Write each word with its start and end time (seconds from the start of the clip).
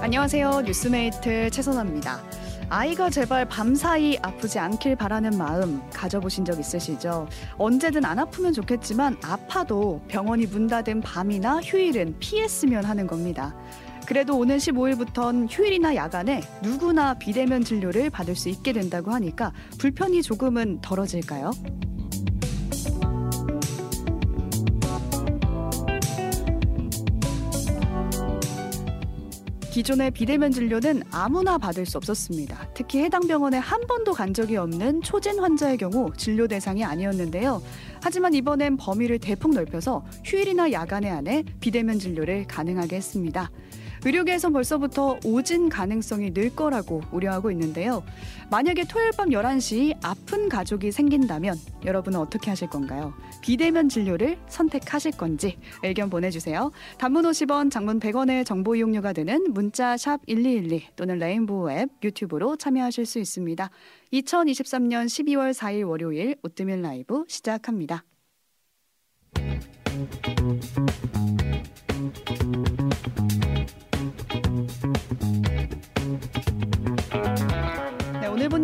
안녕하세요. 0.00 0.62
뉴스메이트 0.62 1.50
최선아입니다. 1.50 2.22
아이가 2.70 3.10
제발 3.10 3.44
밤사이 3.46 4.16
아프지 4.22 4.58
않길 4.58 4.96
바라는 4.96 5.36
마음 5.36 5.82
가져보신 5.90 6.46
적 6.46 6.58
있으시죠? 6.58 7.28
언제든 7.58 8.06
안 8.06 8.18
아프면 8.18 8.54
좋겠지만 8.54 9.18
아파도 9.22 10.00
병원이 10.08 10.46
문 10.46 10.68
닫은 10.68 11.02
밤이나 11.02 11.60
휴일은 11.60 12.16
피했으면 12.18 12.84
하는 12.86 13.06
겁니다. 13.06 13.54
그래도 14.06 14.38
오는 14.38 14.56
15일부턴 14.56 15.46
휴일이나 15.50 15.94
야간에 15.94 16.40
누구나 16.62 17.12
비대면 17.12 17.62
진료를 17.62 18.08
받을 18.08 18.34
수 18.34 18.48
있게 18.48 18.72
된다고 18.72 19.10
하니까 19.10 19.52
불편이 19.78 20.22
조금은 20.22 20.80
덜어질까요? 20.80 21.50
기존의 29.70 30.10
비대면 30.10 30.50
진료는 30.50 31.04
아무나 31.12 31.56
받을 31.56 31.86
수 31.86 31.96
없었습니다. 31.96 32.70
특히 32.74 33.02
해당 33.02 33.20
병원에 33.20 33.56
한 33.56 33.86
번도 33.86 34.12
간 34.12 34.34
적이 34.34 34.56
없는 34.56 35.02
초진 35.02 35.38
환자의 35.38 35.76
경우 35.76 36.12
진료 36.16 36.48
대상이 36.48 36.84
아니었는데요. 36.84 37.62
하지만 38.02 38.34
이번엔 38.34 38.76
범위를 38.76 39.20
대폭 39.20 39.54
넓혀서 39.54 40.04
휴일이나 40.24 40.72
야간에 40.72 41.08
안에 41.08 41.44
비대면 41.60 42.00
진료를 42.00 42.46
가능하게 42.48 42.96
했습니다. 42.96 43.50
의료계에선 44.04 44.52
벌써부터 44.52 45.20
오진 45.24 45.68
가능성이 45.68 46.32
늘 46.32 46.54
거라고 46.54 47.02
우려하고 47.12 47.50
있는데요. 47.50 48.02
만약에 48.50 48.84
토요일 48.84 49.10
밤 49.16 49.28
11시 49.28 49.98
아픈 50.02 50.48
가족이 50.48 50.90
생긴다면 50.90 51.56
여러분은 51.84 52.18
어떻게 52.18 52.50
하실 52.50 52.68
건가요? 52.68 53.12
비대면 53.42 53.88
진료를 53.88 54.38
선택하실 54.48 55.12
건지 55.12 55.58
의견 55.82 56.08
보내주세요. 56.08 56.72
단문 56.98 57.24
50원, 57.24 57.70
장문 57.70 58.00
100원의 58.00 58.44
정보 58.46 58.74
이용료가 58.74 59.12
되는 59.12 59.52
문자 59.52 59.96
샵 59.96 60.20
1212 60.26 60.88
또는 60.96 61.18
레인보우 61.18 61.70
앱 61.70 61.90
유튜브로 62.02 62.56
참여하실 62.56 63.06
수 63.06 63.18
있습니다. 63.18 63.70
2023년 64.12 65.06
12월 65.06 65.52
4일 65.52 65.86
월요일 65.88 66.36
오뜨밀 66.42 66.82
라이브 66.82 67.24
시작합니다. 67.28 68.04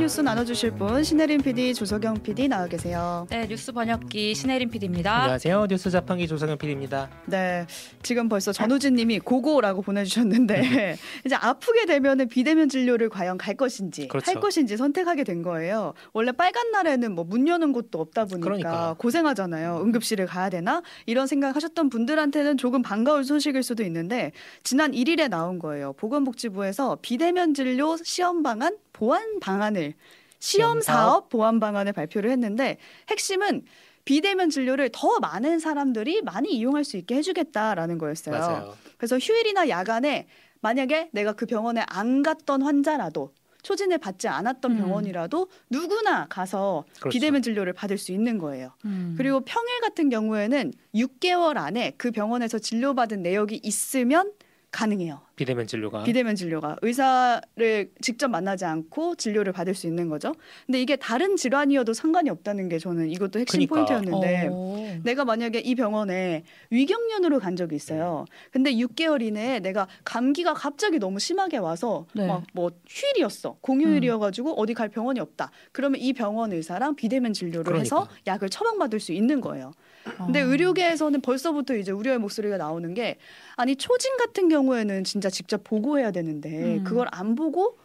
뉴스 0.07 0.21
나눠주실 0.21 0.71
분 0.71 1.03
신혜림 1.03 1.43
PD, 1.43 1.75
조석영 1.75 2.23
PD 2.23 2.47
나와 2.47 2.69
계세요. 2.69 3.27
네, 3.29 3.45
뉴스 3.49 3.73
번역기 3.73 4.37
신혜림 4.37 4.71
PD입니다. 4.71 5.13
안녕하세요. 5.13 5.67
뉴스 5.69 5.91
자판기 5.91 6.29
조석영 6.29 6.59
PD입니다. 6.59 7.11
네, 7.25 7.67
지금 8.05 8.29
벌써 8.29 8.53
전우진님이 8.53 9.19
고고라고 9.19 9.83
보내주셨는데 9.83 10.97
이제 11.27 11.35
아프게 11.35 11.87
되면은 11.87 12.29
비대면 12.29 12.69
진료를 12.69 13.09
과연 13.09 13.37
갈 13.37 13.57
것인지 13.57 14.07
그렇죠. 14.07 14.31
할 14.31 14.41
것인지 14.41 14.77
선택하게 14.77 15.25
된 15.25 15.43
거예요. 15.43 15.93
원래 16.13 16.31
빨간 16.31 16.71
날에는 16.71 17.13
뭐 17.17 17.25
문 17.25 17.49
여는 17.49 17.73
곳도 17.73 17.99
없다 17.99 18.27
보니까 18.27 18.45
그러니까. 18.45 18.95
고생하잖아요. 18.99 19.81
응급실을 19.83 20.27
가야 20.27 20.51
되나 20.51 20.83
이런 21.07 21.27
생각하셨던 21.27 21.91
분들한테는 21.91 22.59
조금 22.59 22.81
반가울 22.83 23.25
소식일 23.25 23.65
수도 23.65 23.83
있는데 23.83 24.31
지난 24.63 24.93
1일에 24.93 25.29
나온 25.29 25.59
거예요. 25.59 25.95
보건복지부에서 25.95 26.99
비대면 27.03 27.55
진료 27.55 27.97
시험 28.05 28.45
방안 28.45 28.77
보완 28.97 29.41
방안을 29.41 29.93
시험 30.39 30.81
사업 30.81 31.29
보완 31.29 31.61
방안을 31.61 31.93
발표를 31.93 32.31
했는데 32.31 32.79
핵심은 33.11 33.65
비대면 34.07 34.49
진료를 34.49 34.89
더 34.93 35.19
많은 35.19 35.59
사람들이 35.59 36.23
많이 36.23 36.51
이용할 36.51 36.85
수 36.85 36.97
있게 36.97 37.17
해주겠다라는 37.17 37.99
거였어요. 37.99 38.39
맞아요. 38.39 38.75
그래서 38.97 39.19
휴일이나 39.19 39.69
야간에 39.69 40.27
만약에 40.61 41.11
내가 41.13 41.33
그 41.35 41.45
병원에 41.45 41.85
안 41.89 42.23
갔던 42.23 42.63
환자라도 42.63 43.35
초진을 43.63 43.99
받지 43.99 44.29
않았던 44.29 44.73
음. 44.73 44.77
병원이라도 44.79 45.49
누구나 45.69 46.27
가서 46.29 46.85
그렇죠. 47.01 47.09
비대면 47.11 47.43
진료를 47.43 47.73
받을 47.73 47.99
수 47.99 48.13
있는 48.13 48.39
거예요. 48.39 48.71
음. 48.85 49.15
그리고 49.19 49.41
평일 49.41 49.81
같은 49.81 50.09
경우에는 50.09 50.73
6개월 50.95 51.57
안에 51.59 51.95
그 51.99 52.13
병원에서 52.13 52.61
진료받은 52.61 53.23
내역이 53.23 53.61
있으면 53.63 54.33
가능해요. 54.71 55.26
비대면 55.37 55.67
진료가 55.67 56.05
비대면 56.05 56.35
진료가 56.35 56.79
의사를 56.81 57.91
직접 58.01 58.29
만나지 58.29 58.65
않고 58.65 59.17
진료를 59.17 59.53
받을 59.53 59.75
수 59.75 59.87
있는 59.87 60.09
거죠. 60.09 60.35
근데 60.65 60.81
이게 60.81 60.97
다른 60.97 61.37
질환이어도 61.37 61.93
상관이 61.93 62.31
없다는 62.31 62.71
게 62.71 62.79
저는 62.79 63.11
이것도 63.11 63.41
핵심 63.41 63.67
그러니까. 63.67 63.75
포인트였는데 64.01 64.49
오. 64.49 64.77
내가 65.05 65.27
만약에 65.27 65.59
이 65.61 65.75
병원에 65.75 66.45
위경련으로 66.71 67.39
간 67.39 67.55
적이 67.55 67.77
있어요. 67.77 68.25
근데 68.51 68.73
6개월 68.73 69.21
이내에 69.21 69.61
내가 69.61 69.87
감기가 70.05 70.55
갑자기 70.55 70.99
너무 70.99 71.19
심하게 71.21 71.59
와서 71.59 72.07
네. 72.15 72.27
막뭐 72.27 72.71
휴일이었어. 72.89 73.59
공휴일이어 73.61 74.19
가지고 74.19 74.53
음. 74.53 74.55
어디 74.57 74.73
갈 74.73 74.89
병원이 74.89 75.21
없다. 75.21 75.51
그러면 75.73 76.01
이 76.01 76.15
병원 76.15 76.53
의사랑 76.53 76.97
비대면 76.97 77.35
진료를 77.35 77.65
그러니까. 77.65 77.83
해서 77.83 78.09
약을 78.27 78.49
처방받을 78.49 79.01
수 79.01 79.13
있는 79.13 79.43
거예요. 79.43 79.73
근데 80.19 80.41
어. 80.41 80.47
의료계에서는 80.47 81.21
벌써부터 81.21 81.75
이제 81.77 81.91
우려의 81.91 82.19
목소리가 82.19 82.57
나오는 82.57 82.95
게 82.95 83.17
아니 83.57 83.75
초진 83.75 84.17
같은 84.17 84.49
경우에는 84.49 85.05
진짜 85.05 85.26
직접 85.31 85.63
보고 85.65 85.99
해야 85.99 86.11
되는데 86.11 86.79
음. 86.79 86.85
그걸 86.85 87.07
안 87.11 87.35
보고 87.35 87.79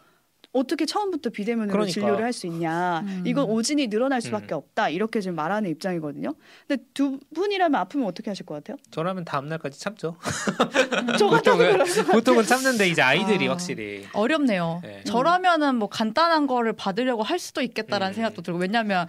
어떻게 0.54 0.84
처음부터 0.84 1.30
비대면으로 1.30 1.72
그러니까. 1.72 1.92
진료를 1.92 2.22
할 2.24 2.32
수 2.34 2.46
있냐. 2.46 3.00
음. 3.06 3.24
이건 3.26 3.46
오진이 3.48 3.88
늘어날 3.88 4.20
수밖에 4.20 4.54
음. 4.54 4.58
없다. 4.58 4.90
이렇게 4.90 5.22
지금 5.22 5.34
말하는 5.34 5.70
입장이거든요. 5.70 6.34
근데 6.68 6.82
두 6.92 7.18
분이라면 7.34 7.80
아프면 7.80 8.06
어떻게 8.06 8.28
하실 8.28 8.44
것 8.44 8.54
같아요? 8.56 8.76
저라면 8.90 9.24
다음 9.24 9.46
날까지 9.48 9.80
참죠. 9.80 10.16
저 11.18 11.28
보통은 11.28 11.78
보통은 12.12 12.44
참는데 12.44 12.86
이제 12.88 13.00
아이들이 13.00 13.48
아, 13.48 13.52
확실히 13.52 14.04
어렵네요. 14.12 14.80
네. 14.82 15.02
저라면은 15.04 15.76
뭐 15.76 15.88
간단한 15.88 16.46
거를 16.46 16.74
받으려고 16.74 17.22
할 17.22 17.38
수도 17.38 17.62
있겠다라는 17.62 18.12
음. 18.12 18.14
생각도 18.14 18.42
들고 18.42 18.58
왜냐하면 18.58 19.06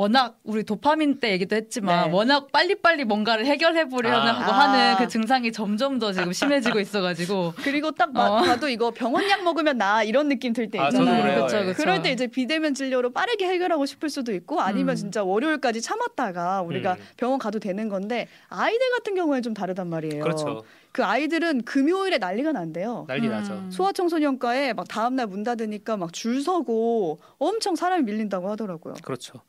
워낙 0.00 0.38
우리 0.44 0.64
도파민 0.64 1.20
때 1.20 1.30
얘기도 1.32 1.54
했지만 1.56 2.06
네. 2.06 2.16
워낙 2.16 2.50
빨리빨리 2.50 3.04
뭔가를 3.04 3.44
해결해 3.44 3.86
보려고 3.86 4.16
아. 4.16 4.32
하는 4.32 4.96
그 4.96 5.06
증상이 5.06 5.52
점점 5.52 5.98
더 5.98 6.10
지금 6.10 6.32
심해지고 6.32 6.80
있어가지고 6.80 7.52
그리고 7.56 7.90
딱 7.90 8.08
어. 8.16 8.40
봐도 8.40 8.70
이거 8.70 8.90
병원 8.92 9.28
약 9.28 9.44
먹으면 9.44 9.76
나 9.76 10.02
이런 10.02 10.30
느낌 10.30 10.54
들 10.54 10.70
때 10.70 10.82
있잖아요. 10.86 11.22
아, 11.22 11.34
그렇죠, 11.34 11.58
그렇죠. 11.58 11.76
그럴 11.76 12.00
때 12.00 12.12
이제 12.12 12.26
비대면 12.28 12.72
진료로 12.72 13.10
빠르게 13.10 13.46
해결하고 13.46 13.84
싶을 13.84 14.08
수도 14.08 14.32
있고 14.32 14.62
아니면 14.62 14.94
음. 14.94 14.96
진짜 14.96 15.22
월요일까지 15.22 15.82
참았다가 15.82 16.62
우리가 16.62 16.94
음. 16.94 17.04
병원 17.18 17.38
가도 17.38 17.58
되는 17.58 17.90
건데 17.90 18.26
아이들 18.48 18.80
같은 18.96 19.14
경우에 19.14 19.42
좀 19.42 19.52
다르단 19.52 19.88
말이에요. 19.88 20.22
그렇죠. 20.22 20.62
그 20.92 21.04
아이들은 21.04 21.62
금요일에 21.62 22.18
난리가 22.18 22.52
난대요. 22.52 23.04
난리 23.08 23.28
음. 23.28 23.32
나죠. 23.32 23.70
소아청소년과에 23.70 24.72
막 24.72 24.88
다음날 24.88 25.26
문 25.28 25.42
닫으니까 25.44 25.96
막 25.96 26.12
줄 26.12 26.42
서고 26.42 27.18
엄청 27.38 27.76
사람이 27.76 28.02
밀린다고 28.04 28.50
하더라고요. 28.50 28.94
그렇죠. 29.02 29.40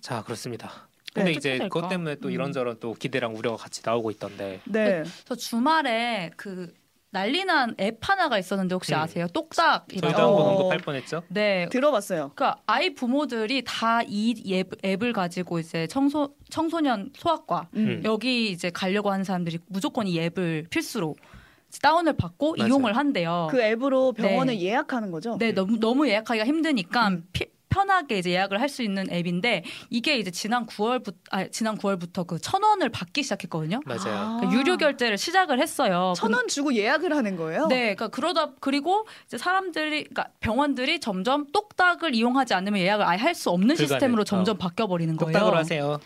자 0.00 0.22
그렇습니다. 0.22 0.88
근데 1.12 1.30
네, 1.32 1.36
이제 1.36 1.58
그것 1.58 1.88
때문에 1.88 2.16
또 2.16 2.28
음. 2.28 2.32
이런저런 2.32 2.78
또 2.80 2.94
기대랑 2.94 3.34
우려가 3.36 3.56
같이 3.56 3.82
나오고 3.84 4.10
있던데. 4.12 4.60
네. 4.64 5.02
저 5.24 5.34
주말에 5.34 6.30
그 6.36 6.72
난리난 7.10 7.74
앱 7.80 7.98
하나가 8.02 8.38
있었는데 8.38 8.74
혹시 8.74 8.94
음. 8.94 8.98
아세요? 8.98 9.26
똑딱이라고. 9.32 10.00
저희도 10.00 10.18
한번 10.18 10.46
언급할 10.46 10.78
뻔했죠. 10.78 11.22
네, 11.28 11.66
들어봤어요. 11.70 12.32
그러니까 12.34 12.60
아이 12.66 12.94
부모들이 12.94 13.62
다 13.64 14.11
이 14.11 14.34
앱, 14.52 14.70
앱을 14.84 15.12
가지고 15.12 15.58
이제 15.58 15.86
청소 15.86 16.34
청소년 16.50 17.10
소아과 17.14 17.68
음. 17.76 18.02
여기 18.04 18.50
이제 18.50 18.70
가려고 18.70 19.10
하는 19.10 19.24
사람들이 19.24 19.58
무조건 19.68 20.06
이 20.06 20.18
앱을 20.20 20.66
필수로 20.70 21.16
다운을 21.82 22.14
받고 22.14 22.56
맞아요. 22.58 22.68
이용을 22.68 22.96
한대요. 22.96 23.48
그 23.50 23.60
앱으로 23.60 24.12
병원을 24.12 24.54
네. 24.54 24.60
예약하는 24.62 25.10
거죠? 25.10 25.36
네, 25.38 25.52
너무 25.52 25.78
너무 25.78 26.08
예약하기가 26.08 26.44
힘드니까 26.46 27.08
음. 27.08 27.26
피, 27.32 27.46
편하게 27.78 28.18
이제 28.18 28.30
예약을 28.30 28.60
할 28.60 28.68
수 28.68 28.82
있는 28.82 29.10
앱인데 29.10 29.64
이게 29.88 30.18
이제 30.18 30.30
지난 30.30 30.66
9월부터 30.66 31.14
아 31.30 31.46
지난 31.48 31.78
9월부터 31.78 32.26
그 32.26 32.38
천 32.38 32.62
원을 32.62 32.88
받기 32.90 33.22
시작했거든요. 33.22 33.80
맞아요. 33.86 34.36
그러니까 34.38 34.52
유료 34.52 34.76
결제를 34.76 35.16
시작을 35.16 35.60
했어요. 35.60 36.12
천 36.16 36.34
원 36.34 36.46
주고 36.48 36.74
예약을 36.74 37.16
하는 37.16 37.36
거예요? 37.36 37.66
네, 37.68 37.94
그러니까 37.94 38.08
그러다 38.08 38.50
그리고 38.60 39.06
이제 39.26 39.38
사람들이 39.38 40.04
그러니까 40.04 40.28
병원들이 40.40 41.00
점점 41.00 41.46
똑딱을 41.52 42.14
이용하지 42.14 42.52
않으면 42.54 42.80
예약을 42.80 43.04
아예 43.06 43.16
할 43.18 43.34
수 43.34 43.50
없는 43.50 43.76
불가능. 43.76 43.86
시스템으로 43.86 44.24
점점 44.24 44.56
어. 44.56 44.58
바뀌어 44.58 44.86
버리는 44.88 45.14
거예요. 45.16 45.32
똑딱으로 45.32 45.56
하세요. 45.56 45.98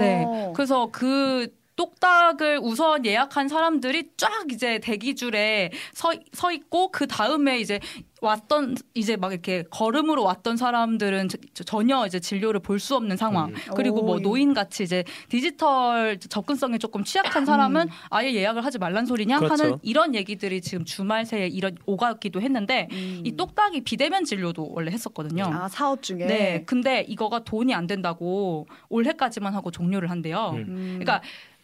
네, 0.00 0.26
그래서 0.54 0.88
그 0.92 1.48
똑딱을 1.80 2.58
우선 2.62 3.06
예약한 3.06 3.48
사람들이 3.48 4.10
쫙 4.18 4.30
이제 4.52 4.78
대기줄에 4.80 5.70
서, 5.94 6.12
서 6.32 6.52
있고 6.52 6.90
그 6.90 7.06
다음에 7.06 7.58
이제 7.58 7.80
왔던 8.20 8.76
이제 8.92 9.16
막 9.16 9.32
이렇게 9.32 9.64
걸음으로 9.70 10.22
왔던 10.24 10.58
사람들은 10.58 11.28
전혀 11.64 12.04
이제 12.04 12.20
진료를 12.20 12.60
볼 12.60 12.80
수 12.80 12.96
없는 12.96 13.16
상황. 13.16 13.50
음. 13.50 13.54
그리고 13.76 14.02
뭐 14.02 14.18
노인 14.18 14.52
같이 14.52 14.82
이제 14.82 15.04
디지털 15.28 16.18
접근성이 16.18 16.78
조금 16.78 17.02
취약한 17.04 17.44
사람은 17.46 17.82
음. 17.82 17.92
아예 18.10 18.32
예약을 18.34 18.62
하지 18.64 18.78
말란 18.78 19.06
소리냐 19.06 19.38
그렇죠. 19.38 19.52
하는 19.64 19.78
이런 19.82 20.14
얘기들이 20.14 20.60
지금 20.60 20.84
주말 20.84 21.24
새에 21.24 21.46
이런 21.46 21.76
오가기도 21.86 22.40
했는데 22.42 22.88
음. 22.92 23.22
이 23.24 23.32
똑딱이 23.36 23.82
비대면 23.82 24.24
진료도 24.24 24.68
원래 24.72 24.90
했었거든요. 24.90 25.44
아 25.44 25.68
사업 25.68 26.02
중에. 26.02 26.26
네. 26.26 26.62
근데 26.66 27.04
이거가 27.08 27.44
돈이 27.44 27.74
안 27.74 27.86
된다고 27.86 28.66
올해까지만 28.90 29.54
하고 29.54 29.70
종료를 29.70 30.10
한대요. 30.10 30.52
음. 30.56 30.98
그러니까 31.00 31.22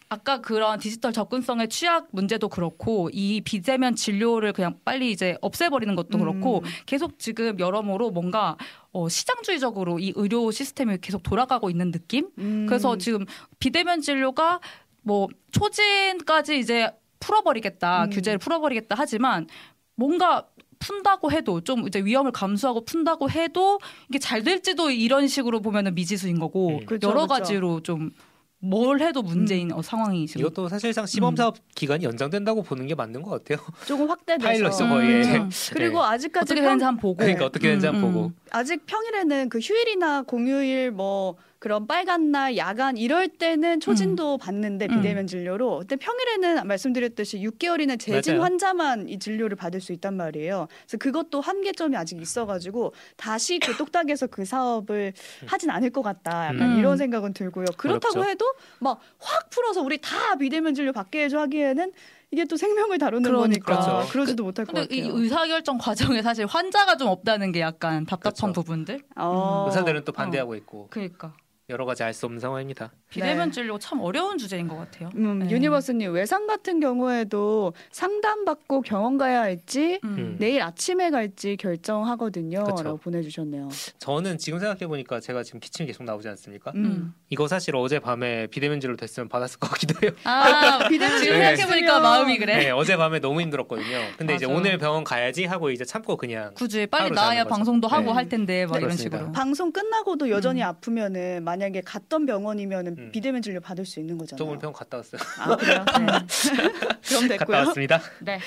아까 0.09 0.39
그런 0.39 0.79
디지털 0.79 1.11
접근성의 1.11 1.67
취약 1.67 2.07
문제도 2.11 2.47
그렇고 2.47 3.09
이 3.11 3.41
비대면 3.41 3.95
진료를 3.95 4.53
그냥 4.53 4.79
빨리 4.85 5.11
이제 5.11 5.37
없애버리는 5.41 5.93
것도 5.95 6.17
그렇고 6.17 6.59
음. 6.59 6.63
계속 6.85 7.19
지금 7.19 7.59
여러모로 7.59 8.11
뭔가 8.11 8.57
어, 8.91 9.09
시장주의적으로 9.09 9.99
이 9.99 10.13
의료 10.15 10.49
시스템이 10.49 10.99
계속 11.01 11.23
돌아가고 11.23 11.69
있는 11.69 11.91
느낌. 11.91 12.29
음. 12.37 12.65
그래서 12.67 12.97
지금 12.97 13.25
비대면 13.59 13.99
진료가 14.01 14.61
뭐 15.01 15.27
초진까지 15.51 16.57
이제 16.59 16.89
풀어버리겠다 17.19 18.05
음. 18.05 18.09
규제를 18.09 18.39
풀어버리겠다 18.39 18.95
하지만 18.97 19.47
뭔가 19.95 20.47
푼다고 20.79 21.31
해도 21.31 21.61
좀 21.61 21.87
이제 21.87 21.99
위험을 21.99 22.31
감수하고 22.31 22.85
푼다고 22.85 23.29
해도 23.29 23.79
이게 24.09 24.19
잘 24.19 24.43
될지도 24.43 24.91
이런 24.91 25.27
식으로 25.27 25.61
보면은 25.61 25.95
미지수인 25.95 26.39
거고 26.39 26.79
음. 26.79 26.85
그렇죠, 26.85 27.09
여러 27.09 27.25
그렇죠. 27.25 27.33
가지로 27.33 27.81
좀 27.81 28.11
뭘 28.59 28.99
해도 29.01 29.21
문제인 29.21 29.69
음. 29.71 29.77
어, 29.77 29.81
상황이 29.81 30.25
지금. 30.25 30.41
이것도 30.41 30.67
사실상 30.67 31.05
시범 31.05 31.35
사업 31.35 31.57
음. 31.57 31.61
기간이 31.75 32.05
연장된다고 32.05 32.63
보는 32.63 32.87
게 32.87 32.95
맞는 32.95 33.21
것 33.21 33.29
같아요. 33.29 33.65
조금 33.85 34.09
확대돼서. 34.09 34.47
파일럿이 34.47 34.89
거의. 34.89 35.23
음. 35.37 35.49
그리고 35.73 36.01
네. 36.01 36.07
아직까지 36.07 36.43
어떻게 36.43 36.61
되는지 36.61 36.83
한번 36.83 37.01
보고. 37.01 37.17
그러니까 37.17 37.45
어떻게 37.45 37.67
되는지 37.67 37.85
한번 37.85 38.11
보고. 38.13 38.31
아직 38.49 38.85
평일에는 38.85 39.49
그 39.49 39.59
휴일이나 39.59 40.23
공휴일 40.23 40.91
뭐 40.91 41.35
그런 41.59 41.87
빨간 41.87 42.31
날, 42.31 42.55
야간 42.57 42.97
이럴 42.97 43.27
때는 43.27 43.79
초진도 43.79 44.35
음. 44.35 44.37
받는데 44.39 44.87
비대면 44.87 45.23
음. 45.23 45.27
진료로. 45.27 45.79
근데 45.79 45.95
평일에는 45.95 46.67
말씀드렸듯이 46.67 47.39
6개월이나 47.39 47.99
재진 47.99 48.33
맞아요. 48.35 48.43
환자만 48.43 49.09
이 49.09 49.17
진료를 49.19 49.55
받을 49.57 49.81
수 49.81 49.91
있단 49.93 50.15
말이에요. 50.15 50.67
그래서 50.85 50.97
그것도 50.97 51.41
한계점이 51.41 51.95
아직 51.95 52.21
있어가지고 52.21 52.93
다시 53.15 53.59
그 53.59 53.75
똑딱에서 53.75 54.27
그 54.27 54.45
사업을 54.45 55.13
음. 55.43 55.47
하진 55.47 55.69
않을 55.69 55.89
것 55.89 56.01
같다. 56.01 56.47
약간 56.47 56.73
음. 56.73 56.79
이런 56.79 56.97
생각은 56.97 57.33
들고요. 57.33 57.65
그렇다고 57.77 58.19
어렵죠. 58.19 58.29
해도 58.29 58.45
막 58.79 58.99
확 59.19 59.49
풀어서 59.49 59.81
우리 59.81 59.97
다 59.99 60.35
비대면 60.35 60.73
진료 60.73 60.91
받게 60.91 61.25
해줘 61.25 61.39
하기에는 61.39 61.91
이게 62.31 62.45
또 62.45 62.57
생명을 62.57 62.97
다루는 62.97 63.29
그러니까. 63.29 63.75
거니까 63.75 63.85
그렇죠. 63.95 64.11
그러지도 64.11 64.43
못할 64.43 64.65
것 64.65 64.73
같아요. 64.73 64.87
이 64.97 65.01
의사결정 65.01 65.77
과정에 65.77 66.21
사실 66.21 66.45
환자가 66.45 66.97
좀 66.97 67.07
없다는 67.07 67.51
게 67.51 67.61
약간 67.61 68.05
답답한 68.05 68.51
그렇죠. 68.51 68.61
부분들. 68.61 69.01
어. 69.15 69.65
의사들은 69.67 70.03
또 70.03 70.11
반대하고 70.11 70.53
어. 70.53 70.55
있고. 70.57 70.87
그러니까. 70.89 71.33
여러 71.69 71.83
가지 71.83 72.01
알 72.03 72.13
수 72.13 72.25
없는 72.27 72.39
상황입니다. 72.39 72.93
비대면 73.09 73.49
네. 73.49 73.51
진료 73.51 73.77
참 73.77 73.99
어려운 73.99 74.37
주제인 74.37 74.69
것 74.69 74.77
같아요. 74.77 75.09
음, 75.15 75.39
네. 75.39 75.49
유니버스님 75.49 76.13
외상 76.13 76.47
같은 76.47 76.79
경우에도 76.79 77.73
상담 77.91 78.45
받고 78.45 78.81
병원 78.83 79.17
가야 79.17 79.41
할지 79.41 79.99
음. 80.05 80.37
내일 80.39 80.61
아침에 80.61 81.09
갈지 81.09 81.57
결정하거든요.라고 81.57 82.95
보내주셨네요. 82.97 83.67
저는 83.99 84.37
지금 84.37 84.59
생각해 84.59 84.87
보니까 84.87 85.19
제가 85.19 85.43
지금 85.43 85.59
기침이 85.59 85.87
계속 85.87 86.03
나오지 86.05 86.29
않습니까? 86.29 86.71
음. 86.75 87.13
이거 87.29 87.49
사실 87.49 87.75
어제 87.75 87.99
밤에 87.99 88.47
비대면 88.47 88.79
진료 88.79 88.95
됐으면 88.95 89.27
받았을 89.27 89.59
것 89.59 89.69
같기도 89.71 89.95
해요. 90.01 90.11
아 90.23 90.79
비대면 90.87 91.17
진료 91.21 91.37
네. 91.37 91.55
생각해 91.57 91.69
보니까 91.69 91.99
마음이 91.99 92.37
그래. 92.37 92.57
네, 92.59 92.69
어제 92.71 92.95
밤에 92.95 93.19
너무 93.19 93.41
힘들었거든요. 93.41 93.97
근데 94.17 94.35
이제 94.35 94.45
오늘 94.45 94.77
병원 94.77 95.03
가야지 95.03 95.43
하고 95.43 95.69
이제 95.69 95.83
참고 95.83 96.15
그냥 96.15 96.53
굳이 96.53 96.87
빨리 96.87 97.11
나와야 97.11 97.43
방송도 97.43 97.89
하고 97.89 98.05
네. 98.05 98.11
할 98.13 98.29
텐데 98.29 98.65
막 98.65 98.77
이런 98.81 98.95
식으로. 98.95 99.33
방송 99.33 99.73
끝나고도 99.73 100.29
여전히 100.29 100.61
음. 100.61 100.67
아프면은 100.67 101.43
만약에 101.57 101.81
갔던 101.81 102.25
병원이면 102.25 102.87
음. 102.87 103.09
비대면 103.11 103.41
진료 103.41 103.59
받을 103.59 103.85
수 103.85 103.99
있는 103.99 104.17
거잖아요. 104.17 104.37
저 104.37 104.45
오늘 104.45 104.59
병원 104.59 104.73
갔다 104.73 104.97
왔어요. 104.97 105.19
아 105.39 105.55
그래요? 105.55 105.85
네. 105.99 106.05
그럼 107.07 107.27
됐고요. 107.27 107.37
갔다 107.37 107.57
왔습니다. 107.67 108.01
네. 108.21 108.39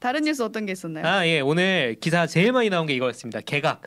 다른 0.00 0.24
뉴스 0.24 0.42
어떤 0.42 0.66
게 0.66 0.72
있었나요? 0.72 1.06
아 1.06 1.26
예, 1.26 1.40
오늘 1.40 1.96
기사 2.00 2.26
제일 2.26 2.52
많이 2.52 2.68
나온 2.68 2.86
게 2.86 2.94
이거였습니다. 2.94 3.40
개각. 3.42 3.82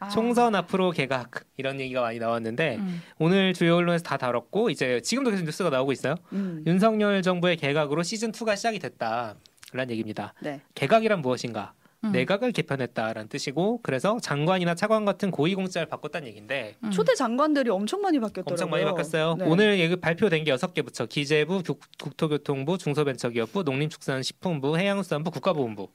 아. 0.00 0.08
총선 0.08 0.54
앞으로 0.56 0.90
개각 0.90 1.44
이런 1.56 1.78
얘기가 1.78 2.00
많이 2.00 2.18
나왔는데 2.18 2.76
음. 2.76 3.02
오늘 3.18 3.52
주요 3.52 3.76
언론에서 3.76 4.02
다 4.02 4.16
다뤘고 4.16 4.70
이제 4.70 5.00
지금도 5.00 5.30
계속 5.30 5.44
뉴스가 5.44 5.70
나오고 5.70 5.92
있어요. 5.92 6.16
음. 6.32 6.64
윤석열 6.66 7.22
정부의 7.22 7.56
개각으로 7.56 8.02
시즌 8.02 8.32
2가 8.32 8.56
시작이 8.56 8.80
됐다라는 8.80 9.90
얘기입니다. 9.90 10.34
네. 10.40 10.60
개각이란 10.74 11.20
무엇인가? 11.20 11.74
음. 12.04 12.12
내각을 12.12 12.52
개편했다라는 12.52 13.28
뜻이고 13.28 13.80
그래서 13.82 14.18
장관이나 14.20 14.74
차관 14.74 15.04
같은 15.04 15.30
고위공직자를 15.30 15.88
바꿨다는 15.88 16.28
얘기인데 16.28 16.76
음. 16.82 16.90
초대 16.90 17.14
장관들이 17.14 17.70
엄청 17.70 18.00
많이 18.00 18.18
바뀌었더라고요. 18.18 18.52
엄청 18.52 18.70
많이 18.70 18.84
바뀌었어요. 18.84 19.36
네. 19.38 19.44
오늘 19.46 19.78
얘기 19.78 19.96
발표된 19.96 20.44
게 20.44 20.50
여섯 20.50 20.74
개 20.74 20.82
부처 20.82 21.06
기재부, 21.06 21.62
국토교통부, 22.00 22.78
중소벤처기업부, 22.78 23.62
농림축산식품부, 23.62 24.76
해양수산부, 24.78 25.30
국가보훈부 25.30 25.88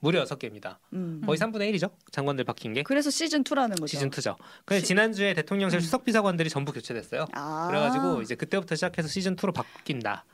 무려 0.00 0.20
여섯 0.20 0.38
개입니다. 0.38 0.78
음. 0.92 1.22
거의 1.24 1.38
3분의 1.38 1.72
1이죠. 1.74 1.90
장관들 2.10 2.44
바뀐 2.44 2.74
게. 2.74 2.82
그래서 2.82 3.10
시즌 3.10 3.42
2라는 3.42 3.70
거죠. 3.80 3.86
시즌 3.86 4.10
2죠. 4.10 4.36
근데 4.66 4.80
시... 4.80 4.86
지난주에 4.86 5.32
대통령실 5.34 5.78
음. 5.78 5.80
수석 5.80 6.04
비서관들이 6.04 6.50
전부 6.50 6.72
교체됐어요. 6.72 7.26
아. 7.32 7.68
그래가지고 7.68 8.20
이제 8.20 8.34
그때부터 8.34 8.74
시작해서 8.74 9.08
시즌 9.08 9.36
2로 9.36 9.54
바뀐다. 9.54 10.24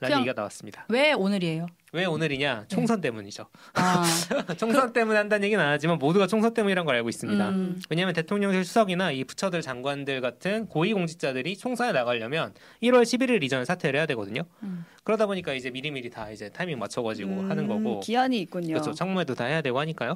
라는 0.00 0.20
얘기가 0.20 0.32
나왔습니다. 0.34 0.86
왜 0.88 1.12
오늘이에요? 1.12 1.66
왜 1.92 2.04
오늘이냐? 2.04 2.66
총선 2.68 3.00
네. 3.00 3.08
때문이죠. 3.08 3.46
아. 3.74 4.04
총선 4.56 4.88
그... 4.88 4.92
때문에 4.92 5.18
한다는 5.18 5.44
얘기는 5.44 5.62
안 5.62 5.72
하지만 5.72 5.98
모두가 5.98 6.26
총선 6.26 6.54
때문이란 6.54 6.84
걸 6.84 6.94
알고 6.96 7.08
있습니다. 7.08 7.48
음. 7.48 7.80
왜냐하면 7.90 8.14
대통령실 8.14 8.64
수석이나 8.64 9.10
이 9.10 9.24
부처들 9.24 9.60
장관들 9.62 10.20
같은 10.20 10.66
고위공직자들이 10.66 11.56
총선에 11.56 11.92
나가려면 11.92 12.54
1월 12.82 13.02
11일 13.02 13.42
이전에 13.42 13.64
사퇴를 13.64 13.98
해야 13.98 14.06
되거든요. 14.06 14.42
음. 14.62 14.84
그러다 15.02 15.26
보니까 15.26 15.52
이제 15.52 15.70
미리미리 15.70 16.10
다 16.10 16.30
이제 16.30 16.48
타이밍 16.48 16.78
맞춰가지고 16.78 17.30
음. 17.30 17.50
하는 17.50 17.66
거고 17.66 18.00
기한이 18.00 18.40
있군요. 18.40 18.74
그렇죠. 18.74 18.92
청문회도 18.92 19.34
다 19.34 19.44
해야 19.46 19.60
되고 19.60 19.78
하니까요. 19.80 20.14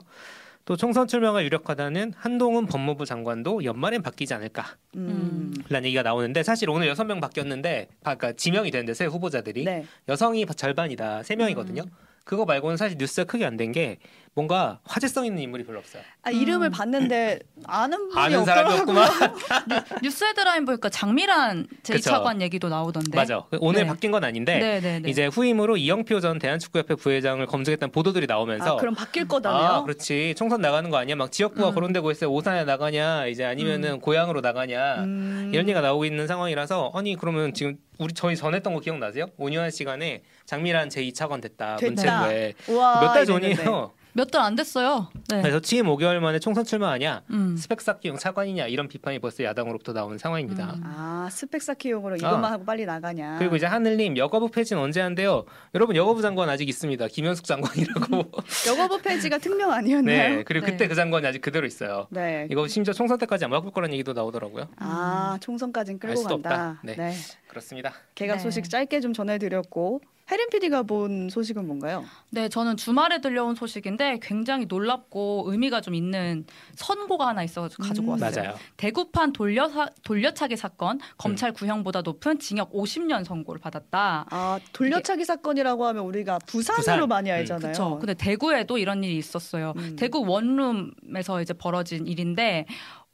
또 0.66 0.76
총선 0.76 1.06
출마가 1.06 1.44
유력하다는 1.44 2.14
한동훈 2.16 2.66
법무부 2.66 3.05
장관도 3.05 3.64
연말엔 3.64 4.02
바뀌지 4.02 4.32
않을까. 4.32 4.64
음. 4.96 5.52
라는 5.69 5.87
얘기가 5.87 6.02
나오는데 6.02 6.43
사실 6.43 6.70
오늘 6.70 6.88
여섯 6.88 7.05
명 7.05 7.20
바뀌었는데 7.20 7.88
아까 8.02 8.32
지명이 8.32 8.70
되는데 8.70 8.94
새 8.94 9.05
후보자들이 9.05 9.64
네. 9.64 9.84
여성이 10.08 10.46
절반이다 10.46 11.22
세 11.22 11.37
명이거든요. 11.37 11.82
음. 11.82 11.90
그거 12.25 12.46
말고는 12.46 12.78
사실 12.78 12.96
뉴스가 12.99 13.25
크게 13.31 13.44
안 13.44 13.58
된 13.58 13.72
게 13.72 13.99
뭔가 14.36 14.81
화제성 14.84 15.26
있는 15.26 15.42
인물이 15.42 15.64
별로 15.64 15.78
없어요. 15.78 16.02
아 16.22 16.31
이름을 16.31 16.69
음. 16.69 16.72
봤는데 16.72 17.38
아는 17.66 18.08
분이 18.08 18.20
아는 18.20 18.44
사람이 18.44 18.78
없구만. 18.81 19.08
뉴스 20.02 20.25
헤드라인 20.25 20.64
보니까 20.64 20.88
장미란 20.88 21.69
제2차관 21.84 22.40
얘기도 22.40 22.69
나오던데. 22.69 23.16
맞아. 23.16 23.44
오늘 23.60 23.82
네. 23.82 23.86
바뀐 23.86 24.10
건 24.10 24.25
아닌데 24.25 24.58
네, 24.58 24.81
네, 24.81 24.98
네. 24.98 25.08
이제 25.08 25.26
후임으로 25.26 25.76
이영표 25.76 26.19
전 26.19 26.40
대한축구협회 26.40 26.96
부회장을 26.96 27.44
검증했다는 27.46 27.92
보도들이 27.92 28.26
나오면서 28.26 28.75
아, 28.75 28.76
그럼 28.81 28.96
바뀔 28.96 29.28
거다네요. 29.28 29.62
아, 29.62 29.82
그렇지. 29.84 30.34
총선 30.36 30.60
나가는 30.60 30.90
거 30.90 30.96
아니야? 30.96 31.14
막 31.14 31.31
지역구가 31.31 31.69
음. 31.69 31.75
거론되고 31.75 32.10
있어요. 32.10 32.31
오산에 32.32 32.64
나가냐, 32.64 33.26
이제 33.26 33.44
아니면은 33.44 33.92
음. 33.94 34.00
고향으로 34.00 34.40
나가냐 34.40 35.04
음. 35.04 35.50
이런 35.52 35.66
얘기가 35.69 35.81
나오고 35.81 36.04
있는 36.06 36.26
상황이라서 36.26 36.90
아니 36.94 37.14
그러면 37.14 37.54
지금 37.54 37.76
우리 37.98 38.12
저희 38.12 38.34
전했던 38.34 38.75
거 38.75 38.81
기억나세요? 38.81 39.26
오뉴한 39.36 39.70
시간에 39.70 40.22
장미란 40.46 40.88
제2차관 40.88 41.40
됐다. 41.40 41.76
문체부에 41.81 42.54
몇 42.66 43.14
달 43.14 43.25
전이에요. 43.26 43.92
몇 44.16 44.31
달 44.31 44.43
안 44.43 44.55
됐어요. 44.55 45.08
네. 45.28 45.43
그래서 45.43 45.58
취임 45.60 45.86
5개월 45.86 46.19
만에 46.20 46.38
총선 46.38 46.65
출마하냐, 46.65 47.22
음. 47.31 47.56
스펙 47.56 47.81
쌓기용 47.81 48.17
차관이냐 48.17 48.67
이런 48.69 48.88
비판이 48.88 49.19
벌써 49.19 49.43
야당으로부터 49.43 49.93
나오는 49.93 50.17
상황입니다. 50.19 50.74
음. 50.74 50.82
아 50.84 51.29
스펙 51.32 51.60
쌓기용으로 51.62 52.17
이것만 52.17 52.44
아. 52.44 52.53
하고 52.53 52.65
빨리 52.65 52.86
나가냐. 52.86 53.38
그리고 53.38 53.56
이제 53.56 53.67
하늘님 53.67 54.17
여가부 54.17 54.50
폐지는 54.50 54.81
언제 54.82 55.00
한대요? 55.00 55.44
여러분 55.74 55.96
여가부 55.96 56.22
장관 56.22 56.48
아직 56.48 56.69
있습니다. 56.69 57.08
김현숙 57.08 57.44
장관이라고. 57.44 58.31
여가부 58.69 59.03
폐지가 59.03 59.38
특명 59.38 59.72
아니었나요? 59.72 60.36
네. 60.36 60.44
그리고 60.44 60.67
그때 60.67 60.79
네. 60.84 60.88
그 60.88 60.94
장관이 60.94 61.27
아직 61.27 61.41
그대로 61.41 61.67
있어요. 61.67 62.06
네. 62.10 62.46
이거 62.50 62.69
심지어 62.69 62.94
총선 62.94 63.19
때까지 63.19 63.44
안 63.46 63.50
바꿀 63.50 63.72
거라는 63.72 63.93
얘기도 63.94 64.12
나오더라고요. 64.12 64.69
아 64.77 65.38
총선까지는 65.41 65.98
끌고 65.98 66.22
간다. 66.22 66.34
없다. 66.34 66.81
네. 66.84 66.94
네. 66.96 67.15
그렇습니다. 67.48 67.93
개각 68.15 68.38
소식 68.41 68.62
네. 68.65 68.69
짧게 68.69 69.00
좀 69.00 69.12
전해드렸고 69.12 70.00
혜린 70.31 70.48
PD가 70.48 70.84
본 70.84 71.28
소식은 71.28 71.66
뭔가요? 71.66 72.04
네, 72.31 72.48
저는 72.48 72.76
주말에 72.78 73.20
들려온 73.20 73.54
소식인데 73.54 74.20
굉장히 74.22 74.64
놀랍고 74.66 75.44
의미가 75.48 75.82
좀 75.82 75.94
있는 75.94 76.46
선고가 76.76 77.28
하나 77.28 77.43
있어서 77.44 77.76
가지고 77.82 78.14
음, 78.14 78.22
왔어요. 78.22 78.43
맞아요. 78.44 78.56
대구판 78.78 79.32
돌려 79.34 79.70
돌려차기 80.02 80.56
사건 80.56 80.98
검찰 81.19 81.50
음. 81.50 81.54
구형보다 81.54 82.00
높은 82.00 82.38
징역 82.38 82.72
50년 82.72 83.24
선고를 83.24 83.60
받았다. 83.60 84.26
아, 84.31 84.60
돌려차기 84.72 85.24
사건이라고 85.26 85.84
하면 85.86 86.04
우리가 86.04 86.38
부산으로 86.46 86.81
부산. 86.82 87.08
많이 87.08 87.31
음. 87.31 87.34
알잖아요. 87.34 87.58
음, 87.70 87.72
그렇죠. 87.74 87.98
근데 87.98 88.14
대구에도 88.14 88.78
이런 88.78 89.04
일이 89.04 89.19
있었어요. 89.19 89.74
음. 89.76 89.96
대구 89.98 90.24
원룸에서 90.26 91.43
이제 91.43 91.52
벌어진 91.52 92.06
일인데 92.06 92.64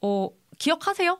어, 0.01 0.29
기억하세요? 0.57 1.19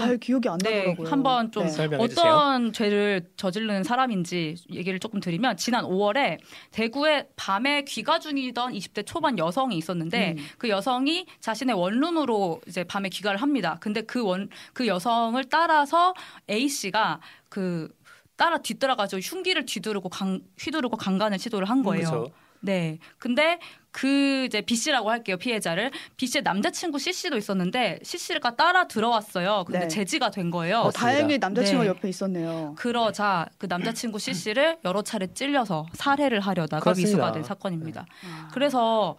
잘 0.00 0.18
기억이 0.18 0.48
안 0.48 0.58
네, 0.58 0.78
나더라고요. 0.78 1.08
한번 1.08 1.50
좀 1.52 1.66
네. 1.66 1.96
어떤 1.98 2.72
죄를 2.72 3.30
저지르는 3.36 3.84
사람인지 3.84 4.56
얘기를 4.70 4.98
조금 4.98 5.20
드리면 5.20 5.56
지난 5.56 5.84
5월에 5.84 6.38
대구에 6.70 7.28
밤에 7.36 7.84
귀가 7.84 8.18
중이던 8.18 8.72
20대 8.72 9.06
초반 9.06 9.38
여성이 9.38 9.76
있었는데 9.76 10.36
음. 10.38 10.44
그 10.58 10.68
여성이 10.68 11.26
자신의 11.40 11.76
원룸으로 11.76 12.60
이제 12.66 12.84
밤에 12.84 13.08
귀가를 13.08 13.40
합니다. 13.40 13.78
근데 13.80 14.02
그 14.02 14.22
원그 14.22 14.48
그 14.72 14.86
여성을 14.86 15.42
따라서 15.44 16.14
A 16.48 16.68
씨가 16.68 17.20
그 17.48 17.88
따라 18.36 18.58
뒤따라가지고 18.58 19.20
흉기를 19.20 19.66
뒤두르고 19.66 20.08
강, 20.08 20.40
휘두르고 20.58 20.96
강간을 20.96 21.38
시도를 21.38 21.68
한 21.68 21.82
거예요. 21.82 22.10
그렇죠. 22.10 22.32
네. 22.62 22.98
근데 23.18 23.58
그 23.90 24.46
이제 24.46 24.62
B 24.62 24.74
씨라고 24.74 25.10
할게요 25.10 25.36
피해자를 25.36 25.90
B 26.16 26.26
씨의 26.26 26.42
남자친구 26.42 26.98
C 26.98 27.12
씨도 27.12 27.36
있었는데 27.36 27.98
C 28.02 28.16
씨가 28.16 28.56
따라 28.56 28.88
들어왔어요. 28.88 29.64
근데 29.66 29.80
네. 29.80 29.88
제지가 29.88 30.30
된 30.30 30.50
거예요. 30.50 30.78
어, 30.78 30.90
다행히 30.90 31.38
남자친구가 31.38 31.84
네. 31.84 31.88
옆에 31.88 32.08
있었네요. 32.08 32.74
그러자 32.78 33.48
그 33.58 33.66
남자친구 33.66 34.18
C 34.18 34.32
씨를 34.32 34.78
여러 34.84 35.02
차례 35.02 35.26
찔려서 35.26 35.86
살해를 35.92 36.40
하려다가 36.40 36.80
그렇습니다. 36.80 37.08
미수가 37.08 37.32
된 37.32 37.42
사건입니다. 37.44 38.06
아. 38.24 38.48
그래서 38.52 39.16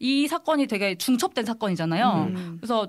이 0.00 0.26
사건이 0.26 0.66
되게 0.66 0.96
중첩된 0.96 1.44
사건이잖아요. 1.44 2.12
음. 2.28 2.58
그래서 2.60 2.88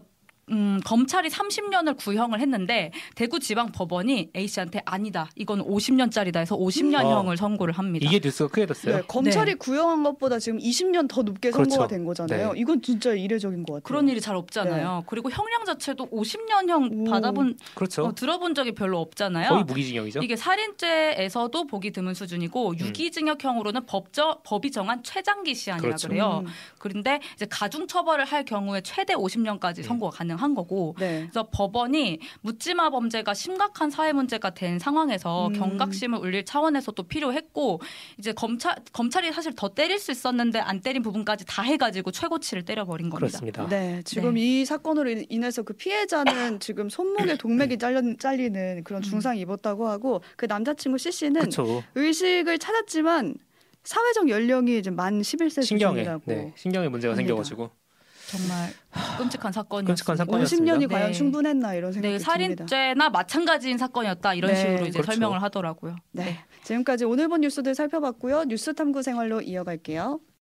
음, 0.50 0.80
검찰이 0.86 1.28
30년을 1.30 1.98
구형을 1.98 2.40
했는데 2.40 2.92
대구지방 3.16 3.74
법원이 3.74 4.30
A 4.36 4.48
씨한테 4.48 4.82
아니다. 4.86 5.30
이건 5.36 5.62
50년짜리다 5.62 6.38
해서 6.38 6.56
50년형을 6.58 7.34
어. 7.34 7.36
선고를 7.36 7.74
합니다. 7.74 8.08
이게 8.08 8.22
뉴스가 8.24 8.50
크게 8.50 8.66
됐어요. 8.66 8.98
네, 8.98 9.02
검찰이 9.08 9.56
구형한 9.56 10.04
것보다 10.04 10.40
지금 10.40 10.60
20년 10.60 11.10
더 11.10 11.22
높게 11.22 11.52
그렇죠. 11.52 11.72
선고가 11.72 11.88
된 11.90 12.06
거잖아요. 12.06 12.54
네. 12.54 12.60
이건 12.60 12.82
진짜 12.82 13.14
이례적인 13.14 13.64
것 13.64 13.74
같아요. 13.74 13.84
그런 13.84 14.08
일이 14.08 14.22
잘 14.22 14.38
없잖아요. 14.38 15.04
그리고 15.08 15.30
형량 15.30 15.66
자체도 15.66 16.10
50년형 16.10 17.08
오. 17.08 17.12
받아본 17.12 17.58
그렇죠. 17.76 18.06
어, 18.06 18.16
들어본 18.16 18.56
적이 18.56 18.72
별로 18.72 19.00
없잖아요. 19.02 19.50
거의 19.50 19.64
무기징역이죠. 19.66 20.22
이게 20.24 20.38
살인죄에서도 20.38 21.68
보기 21.68 21.92
드문 21.92 22.14
수준이고 22.14 22.70
음. 22.70 22.80
유기징역형으로는 22.80 23.86
법저, 23.86 24.40
법이 24.44 24.72
정한 24.72 25.04
최장기 25.04 25.56
시한이라 25.56 25.82
그렇죠. 25.82 26.08
그래요 26.08 26.44
음. 26.46 26.52
그런데 26.78 27.20
이제 27.36 27.46
가중 27.50 27.88
처벌을 27.88 28.24
할 28.24 28.46
경우에 28.46 28.80
최대 28.82 29.14
50년까지 29.14 29.80
음. 29.80 29.84
선고가 29.84 30.18
가능 30.18 30.37
한 30.38 30.54
거고 30.56 30.96
네. 31.00 31.22
그래서 31.30 31.48
법원이 31.52 32.20
묻지마 32.42 32.90
범죄가 32.92 33.34
심각한 33.34 33.90
사회 33.90 34.14
문제가 34.14 34.52
된 34.52 34.80
상황에서 34.80 35.48
음. 35.48 35.54
경각심을 35.54 36.20
울릴 36.20 36.46
차원에서도 36.46 37.02
필요했고 37.04 37.82
이제 38.18 38.32
검찰 38.34 38.76
검찰이 38.94 39.32
사실 39.34 39.54
더 39.56 39.70
때릴 39.70 40.00
수 40.00 40.12
있었는데 40.12 40.60
안 40.60 40.80
때린 40.82 41.02
부분까지 41.02 41.46
다 41.46 41.62
해가지고 41.64 42.12
최고치를 42.12 42.64
때려버린 42.66 43.10
겁니다. 43.10 43.28
그렇습니다. 43.40 43.68
네, 43.68 44.02
지금 44.06 44.38
이 44.38 44.64
사건으로 44.66 45.10
인- 45.10 45.26
인해서 45.30 45.64
그 45.64 45.74
피해자는 45.74 46.60
지금 46.62 46.90
손목에 46.90 47.38
동맥이 47.38 47.78
잘려, 47.78 48.02
잘리는 48.20 48.84
그런 48.84 49.02
중상을 49.02 49.38
입었다고 49.38 49.88
하고 49.88 50.22
그 50.36 50.46
남자친구 50.46 50.98
C 50.98 51.12
씨는. 51.12 51.50
의식을 51.96 52.60
찾았지만 52.60 53.36
사회적 53.84 54.30
연령이 54.30 54.78
이제 54.80 54.90
만 54.92 55.22
11세 55.22 55.64
신경에 55.64 56.00
수준이라고. 56.02 56.24
네, 56.26 56.54
신경에 56.58 56.90
문제가 56.90 57.14
합니다. 57.14 57.28
생겨가지고 57.28 57.70
정말 58.28 58.72
끔찍한 59.18 59.54
사건이었습니다. 59.54 60.26
50년이 60.26 60.90
과연 60.90 61.08
네. 61.08 61.14
충분했나 61.14 61.74
이런 61.76 61.94
생각이 61.94 62.14
네, 62.14 62.18
듭니다. 62.20 62.32
살인죄나 62.68 63.10
마찬가지인 63.10 63.78
사건이었다 63.78 64.34
이런 64.34 64.52
네. 64.52 64.58
식으로 64.58 64.86
이제 64.86 65.00
그렇죠. 65.00 65.12
설명을 65.14 65.42
하더라고요. 65.42 65.96
네. 66.12 66.38
지금까지 66.64 67.06
오늘 67.06 67.30
본 67.30 67.42
뉴스들 67.42 67.74
살펴봤고요. 67.74 68.44
뉴스 68.46 68.74
탐구 68.74 69.02
생활로 69.02 69.42
이어갈게요. 69.42 70.20